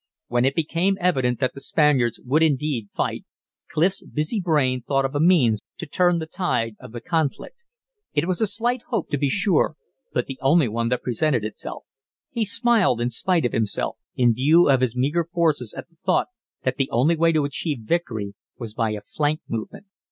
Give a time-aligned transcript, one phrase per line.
[0.29, 3.23] When it became evident that the Spaniards would indeed fight,
[3.69, 7.57] Clif's busy brain thought of a means to turn the tide of conflict.
[8.15, 9.75] It was a slight hope, to be sure,
[10.11, 11.83] but the only one that presented itself.
[12.31, 16.29] He smiled in spite of himself, in view of his meagre forces at the thought
[16.63, 19.85] that the only way to achieve victory was by a flank movement.